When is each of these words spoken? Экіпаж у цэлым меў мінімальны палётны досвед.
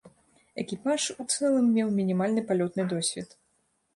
Экіпаж 0.63 1.01
у 1.23 1.25
цэлым 1.33 1.69
меў 1.77 1.93
мінімальны 1.99 2.41
палётны 2.49 2.83
досвед. 2.95 3.29